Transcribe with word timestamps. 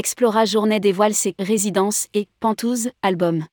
Explora 0.00 0.46
Journée 0.46 0.80
dévoile 0.80 1.12
ses 1.12 1.34
résidences 1.38 2.08
et 2.14 2.26
Pentouze 2.40 2.88
album. 3.02 3.44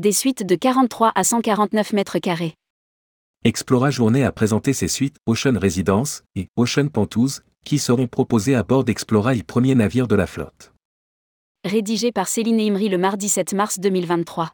Des 0.00 0.12
suites 0.12 0.46
de 0.46 0.54
43 0.54 1.10
à 1.12 1.24
149 1.24 1.92
mètres 1.92 2.20
carrés. 2.20 2.54
Explora 3.42 3.90
Journée 3.90 4.22
a 4.22 4.30
présenté 4.30 4.72
ses 4.72 4.86
suites 4.86 5.16
Ocean 5.26 5.58
Residence 5.60 6.22
et 6.36 6.46
Ocean 6.54 6.86
Pentouze, 6.86 7.42
qui 7.64 7.80
seront 7.80 8.06
proposées 8.06 8.54
à 8.54 8.62
bord 8.62 8.84
d'Explora, 8.84 9.34
le 9.34 9.42
premier 9.42 9.74
navire 9.74 10.06
de 10.06 10.14
la 10.14 10.28
flotte. 10.28 10.72
Rédigé 11.64 12.12
par 12.12 12.28
Céline 12.28 12.60
Imri 12.60 12.88
le 12.88 12.98
mardi 12.98 13.28
7 13.28 13.52
mars 13.52 13.80
2023. 13.80 14.52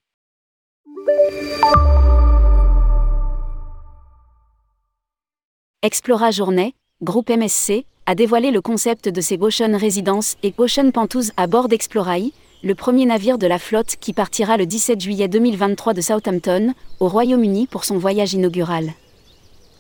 Explora 5.83 6.31
Journée, 6.31 6.75
groupe 7.03 7.29
MSC, 7.29 7.85
a 8.07 8.15
dévoilé 8.15 8.51
le 8.51 8.61
concept 8.61 9.09
de 9.09 9.21
ses 9.21 9.39
Ocean 9.41 9.77
Residence 9.79 10.37
et 10.43 10.53
Ocean 10.59 10.91
Pentouze 10.91 11.33
à 11.37 11.47
bord 11.47 11.69
d'Explorai, 11.69 12.33
le 12.65 12.75
premier 12.75 13.07
navire 13.07 13.39
de 13.39 13.47
la 13.47 13.59
flotte 13.59 13.97
qui 14.01 14.13
partira 14.13 14.57
le 14.57 14.67
17 14.67 15.01
juillet 15.01 15.29
2023 15.29 15.95
de 15.95 16.01
Southampton, 16.01 16.75
au 16.99 17.09
Royaume-Uni 17.09 17.69
pour 17.69 17.85
son 17.85 17.99
voyage 17.99 18.35
inaugural. 18.35 18.91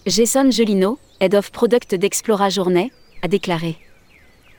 Jason 0.06 0.50
Gelino, 0.50 0.98
Head 1.20 1.34
of 1.34 1.50
Product 1.50 1.94
d'Explora 1.96 2.48
Journée, 2.48 2.92
a 3.22 3.28
déclaré. 3.28 3.76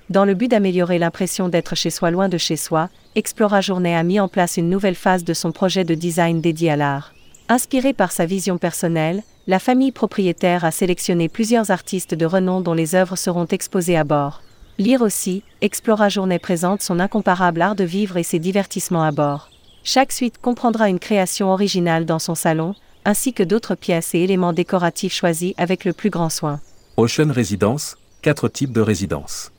Dans 0.09 0.25
le 0.25 0.33
but 0.33 0.49
d'améliorer 0.49 0.99
l'impression 0.99 1.47
d'être 1.47 1.75
chez 1.75 1.89
soi 1.89 2.11
loin 2.11 2.27
de 2.27 2.37
chez 2.37 2.57
soi, 2.57 2.89
Explora 3.15 3.61
Journée 3.61 3.95
a 3.95 4.03
mis 4.03 4.19
en 4.19 4.27
place 4.27 4.57
une 4.57 4.69
nouvelle 4.69 4.95
phase 4.95 5.23
de 5.23 5.33
son 5.33 5.53
projet 5.53 5.85
de 5.85 5.95
design 5.95 6.41
dédié 6.41 6.71
à 6.71 6.75
l'art. 6.75 7.13
Inspiré 7.53 7.93
par 7.93 8.11
sa 8.11 8.25
vision 8.25 8.57
personnelle, 8.57 9.21
la 9.45 9.59
famille 9.59 9.91
propriétaire 9.91 10.65
a 10.65 10.71
sélectionné 10.71 11.29
plusieurs 11.29 11.69
artistes 11.69 12.15
de 12.15 12.25
renom 12.25 12.61
dont 12.61 12.73
les 12.73 12.95
œuvres 12.95 13.15
seront 13.15 13.45
exposées 13.45 13.95
à 13.95 14.03
bord. 14.03 14.41
Lire 14.79 15.03
aussi, 15.03 15.43
Explora 15.61 16.09
Journée 16.09 16.39
présente 16.39 16.81
son 16.81 16.99
incomparable 16.99 17.61
art 17.61 17.75
de 17.75 17.83
vivre 17.83 18.17
et 18.17 18.23
ses 18.23 18.39
divertissements 18.39 19.03
à 19.03 19.11
bord. 19.11 19.51
Chaque 19.83 20.11
suite 20.11 20.41
comprendra 20.41 20.89
une 20.89 20.97
création 20.97 21.51
originale 21.51 22.07
dans 22.07 22.17
son 22.17 22.33
salon, 22.33 22.73
ainsi 23.05 23.33
que 23.33 23.43
d'autres 23.43 23.75
pièces 23.75 24.15
et 24.15 24.21
éléments 24.21 24.51
décoratifs 24.51 25.13
choisis 25.13 25.53
avec 25.57 25.85
le 25.85 25.93
plus 25.93 26.09
grand 26.09 26.29
soin. 26.29 26.59
Ocean 26.97 27.31
Residence, 27.31 27.97
quatre 28.23 28.49
types 28.49 28.73
de 28.73 28.81
résidences. 28.81 29.51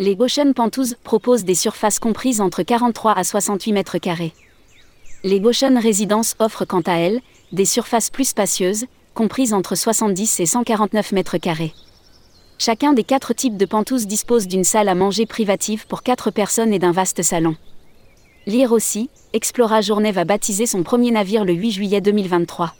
Les 0.00 0.16
Ocean 0.18 0.52
Pentouze 0.52 0.96
proposent 1.04 1.44
des 1.44 1.54
surfaces 1.54 2.00
comprises 2.00 2.40
entre 2.40 2.64
43 2.64 3.12
à 3.16 3.22
68 3.22 3.72
mètres 3.72 3.98
carrés. 3.98 4.32
Les 5.24 5.40
Ocean 5.40 5.80
Residence 5.80 6.34
offrent 6.38 6.64
quant 6.64 6.82
à 6.82 6.94
elles 6.94 7.20
des 7.52 7.64
surfaces 7.64 8.10
plus 8.10 8.28
spacieuses, 8.28 8.86
comprises 9.14 9.54
entre 9.54 9.74
70 9.74 10.40
et 10.40 10.46
149 10.46 11.12
mètres 11.12 11.38
carrés. 11.38 11.72
Chacun 12.58 12.92
des 12.92 13.04
quatre 13.04 13.32
types 13.32 13.56
de 13.56 13.66
pentouses 13.66 14.06
dispose 14.06 14.46
d'une 14.46 14.64
salle 14.64 14.88
à 14.88 14.94
manger 14.94 15.26
privative 15.26 15.86
pour 15.86 16.02
quatre 16.02 16.30
personnes 16.30 16.72
et 16.72 16.78
d'un 16.78 16.92
vaste 16.92 17.22
salon. 17.22 17.56
Lire 18.46 18.72
aussi, 18.72 19.10
Explora 19.32 19.80
Journée 19.80 20.12
va 20.12 20.24
baptiser 20.24 20.66
son 20.66 20.82
premier 20.82 21.10
navire 21.10 21.44
le 21.44 21.52
8 21.52 21.70
juillet 21.72 22.00
2023. 22.00 22.74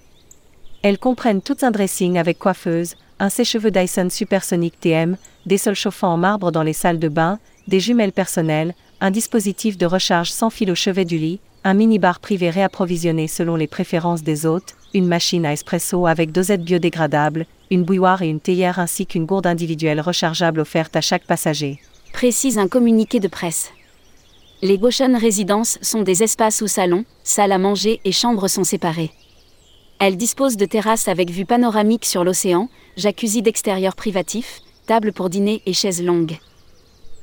Elles 0.83 0.99
comprennent 0.99 1.43
tout 1.43 1.57
un 1.63 1.71
dressing 1.71 2.19
avec 2.19 2.39
coiffeuse, 2.39 2.95
un 3.19 3.29
sèche-cheveux 3.29 3.71
Dyson 3.71 4.09
Supersonic 4.11 4.79
TM, 4.79 5.17
des 5.47 5.59
sols 5.59 5.75
chauffants 5.75 6.13
en 6.13 6.17
marbre 6.17 6.53
dans 6.53 6.63
les 6.63 6.73
salles 6.73 6.99
de 6.99 7.09
bain, 7.09 7.39
des 7.67 7.81
jumelles 7.81 8.13
personnelles, 8.13 8.75
un 9.01 9.11
dispositif 9.11 9.77
de 9.77 9.87
recharge 9.87 10.31
sans 10.31 10.51
fil 10.51 10.71
au 10.71 10.75
chevet 10.75 11.05
du 11.05 11.19
lit, 11.19 11.41
un 11.67 11.75
minibar 11.75 12.21
privé 12.21 12.49
réapprovisionné 12.49 13.27
selon 13.27 13.57
les 13.57 13.67
préférences 13.67 14.23
des 14.23 14.47
hôtes, 14.47 14.77
une 14.95 15.09
machine 15.09 15.45
à 15.45 15.53
espresso 15.53 16.07
avec 16.07 16.31
dosette 16.31 16.63
biodégradable, 16.63 17.45
une 17.73 17.83
bouilloire 17.83 18.23
et 18.23 18.29
une 18.29 18.39
théière 18.39 18.79
ainsi 18.79 19.05
qu'une 19.05 19.27
gourde 19.27 19.49
individuelle 19.49 20.01
rechargeable 20.01 20.61
offerte 20.61 20.95
à 20.95 21.01
chaque 21.01 21.25
passager. 21.25 21.81
Précise 22.13 22.59
un 22.59 22.69
communiqué 22.69 23.19
de 23.19 23.27
presse. 23.27 23.73
Les 24.63 24.79
Goshen 24.79 25.17
Residences 25.17 25.81
sont 25.83 26.03
des 26.03 26.23
espaces 26.23 26.63
où 26.63 26.69
salon, 26.69 27.05
salle 27.25 27.51
à 27.51 27.59
manger 27.59 28.01
et 28.05 28.13
chambres 28.13 28.47
sont 28.47 28.63
séparés. 28.63 29.11
Elles 29.99 30.17
disposent 30.17 30.57
de 30.57 30.67
terrasses 30.67 31.09
avec 31.09 31.31
vue 31.31 31.47
panoramique 31.47 32.05
sur 32.05 32.23
l'océan, 32.23 32.69
jacuzzi 32.97 33.43
d'extérieur 33.43 33.97
privatif, 33.97 34.61
table 34.87 35.13
pour 35.13 35.31
dîner 35.31 35.63
et 35.67 35.73
chaises 35.73 36.05
longues. 36.05 36.39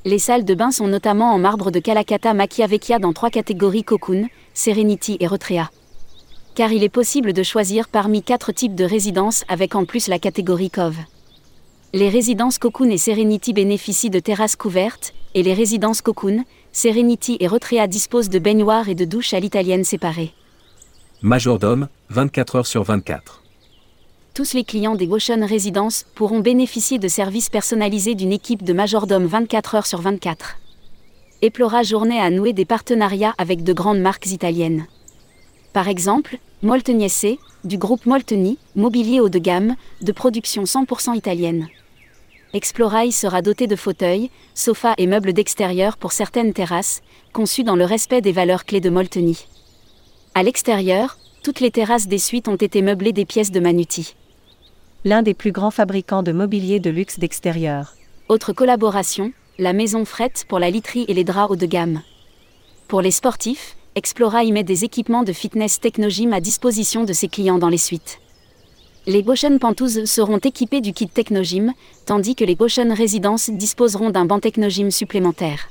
Les 0.06 0.20
salles 0.20 0.44
de 0.44 0.54
bain 0.54 0.72
sont 0.72 0.88
notamment 0.88 1.32
en 1.34 1.38
marbre 1.38 1.72
de 1.72 1.80
Calacata 1.80 2.34
Machiavecchia 2.34 3.00
dans 3.00 3.14
trois 3.14 3.30
catégories 3.30 3.86
Cocoon, 3.86 4.28
Serenity 4.54 5.16
et 5.22 5.28
Retrea. 5.28 5.70
Car 6.56 6.74
il 6.74 6.84
est 6.84 6.90
possible 6.90 7.32
de 7.32 7.42
choisir 7.42 7.88
parmi 7.88 8.22
quatre 8.22 8.52
types 8.52 8.76
de 8.76 8.84
résidences 8.84 9.46
avec 9.48 9.76
en 9.76 9.86
plus 9.86 10.10
la 10.10 10.20
catégorie 10.20 10.70
Cove. 10.70 10.98
Les 11.94 12.10
résidences 12.10 12.58
Cocoon 12.58 12.90
et 12.90 12.98
Serenity 12.98 13.54
bénéficient 13.54 14.10
de 14.10 14.20
terrasses 14.20 14.58
couvertes, 14.58 15.14
et 15.36 15.44
les 15.44 15.54
résidences 15.54 16.02
Cocoon, 16.02 16.44
Serenity 16.74 17.38
et 17.40 17.48
Retrea 17.48 17.88
disposent 17.88 18.30
de 18.30 18.40
baignoires 18.40 18.90
et 18.90 18.96
de 18.96 19.06
douches 19.06 19.34
à 19.34 19.40
l'italienne 19.40 19.86
séparées. 19.86 20.34
Majordome, 21.22 21.88
24 22.10 22.56
heures 22.58 22.68
sur 22.68 22.84
24 22.84 23.43
tous 24.34 24.54
les 24.54 24.64
clients 24.64 24.96
des 24.96 25.08
Ocean 25.08 25.46
Residences 25.46 26.06
pourront 26.16 26.40
bénéficier 26.40 26.98
de 26.98 27.08
services 27.08 27.50
personnalisés 27.50 28.16
d'une 28.16 28.32
équipe 28.32 28.64
de 28.64 28.74
majordome 28.74 29.28
24 29.28 29.76
heures 29.76 29.86
sur 29.86 30.02
24. 30.02 30.58
Eplora 31.44 31.84
Journée 31.84 32.20
a 32.20 32.32
noué 32.32 32.52
des 32.52 32.66
partenariats 32.66 33.36
avec 33.38 33.64
de 33.64 33.74
grandes 33.74 34.00
marques 34.00 34.32
italiennes. 34.32 34.88
Par 35.72 35.88
exemple, 35.88 36.40
Molteniese, 36.64 37.38
du 37.64 37.78
groupe 37.78 38.08
Molteni, 38.08 38.58
mobilier 38.76 39.20
haut 39.20 39.30
de 39.30 39.38
gamme, 39.38 39.76
de 40.02 40.12
production 40.12 40.64
100% 40.64 41.16
italienne. 41.16 41.68
Explorai 42.54 43.12
sera 43.12 43.44
doté 43.44 43.68
de 43.68 43.76
fauteuils, 43.76 44.32
sofas 44.56 44.96
et 44.98 45.06
meubles 45.06 45.34
d'extérieur 45.34 45.96
pour 45.98 46.12
certaines 46.12 46.54
terrasses, 46.54 47.02
conçus 47.34 47.64
dans 47.64 47.76
le 47.76 47.86
respect 47.86 48.22
des 48.22 48.32
valeurs 48.32 48.66
clés 48.66 48.82
de 48.82 48.90
Molteni. 48.90 49.46
À 50.34 50.42
l'extérieur, 50.42 51.18
toutes 51.44 51.60
les 51.60 51.72
terrasses 51.72 52.08
des 52.08 52.18
suites 52.18 52.48
ont 52.48 52.56
été 52.56 52.82
meublées 52.82 53.14
des 53.14 53.26
pièces 53.26 53.52
de 53.52 53.60
Manuti 53.60 54.16
l'un 55.06 55.22
des 55.22 55.34
plus 55.34 55.52
grands 55.52 55.72
fabricants 55.72 56.24
de 56.24 56.32
mobilier 56.32 56.80
de 56.80 56.90
luxe 56.90 57.20
d'extérieur. 57.20 57.94
Autre 58.30 58.54
collaboration, 58.54 59.34
la 59.60 59.74
maison 59.74 60.06
Fret 60.06 60.32
pour 60.48 60.60
la 60.60 60.70
literie 60.70 61.04
et 61.10 61.14
les 61.14 61.26
draps 61.26 61.52
haut 61.52 61.56
de 61.58 61.66
gamme. 61.66 62.02
Pour 62.88 63.02
les 63.02 63.12
sportifs, 63.12 63.76
Explora 63.96 64.44
y 64.44 64.52
met 64.54 64.64
des 64.64 64.86
équipements 64.86 65.24
de 65.24 65.34
fitness 65.34 65.80
Technogym 65.80 66.32
à 66.32 66.40
disposition 66.40 67.04
de 67.04 67.12
ses 67.12 67.28
clients 67.28 67.60
dans 67.60 67.70
les 67.70 67.78
suites. 67.78 68.20
Les 69.06 69.24
Goshen 69.24 69.60
Pentouses 69.60 70.06
seront 70.06 70.38
équipés 70.38 70.80
du 70.80 70.94
kit 70.94 71.10
Technogym, 71.10 71.74
tandis 72.06 72.36
que 72.36 72.46
les 72.46 72.56
Goshen 72.56 72.94
Residences 72.94 73.50
disposeront 73.50 74.10
d'un 74.10 74.24
banc 74.24 74.40
Technogym 74.40 74.90
supplémentaire. 74.90 75.68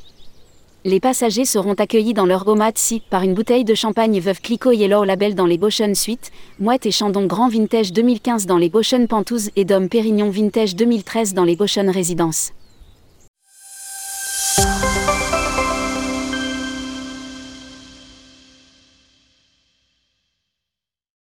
Les 0.84 0.98
passagers 0.98 1.44
seront 1.44 1.75
accueillis 1.75 2.12
dans 2.12 2.26
leur 2.26 2.44
si 2.75 3.03
par 3.09 3.22
une 3.22 3.34
bouteille 3.34 3.62
de 3.62 3.72
champagne 3.72 4.19
Veuve 4.19 4.41
Clicquot 4.41 4.72
Yellow 4.72 5.04
Label 5.04 5.37
dans 5.37 5.47
les 5.47 5.56
Boschen 5.56 5.94
Suite, 5.94 6.32
Mouette 6.59 6.87
et 6.87 6.91
Chandon 6.91 7.26
Grand 7.26 7.48
Vintage 7.48 7.93
2015 7.93 8.47
dans 8.47 8.59
les 8.59 8.69
Boschen 8.69 9.06
Pentouze 9.06 9.50
et 9.54 9.65
Dom 9.65 9.88
Pérignon 9.88 10.31
Vintage 10.31 10.75
2013 10.75 11.34
dans 11.34 11.44
les 11.44 11.54
Boschen 11.54 11.88
Résidences. 11.88 12.53